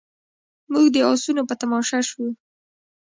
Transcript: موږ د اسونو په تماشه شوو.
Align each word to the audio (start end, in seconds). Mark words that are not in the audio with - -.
موږ 0.71 0.85
د 0.93 0.97
اسونو 1.11 1.41
په 1.49 1.55
تماشه 1.61 1.99
شوو. 2.09 2.27